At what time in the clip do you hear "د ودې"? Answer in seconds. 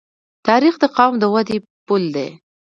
1.19-1.57